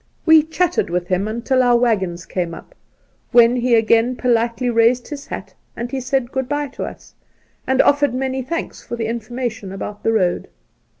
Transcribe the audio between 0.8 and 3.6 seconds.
with him untU our Soltke 37 waggons came up, when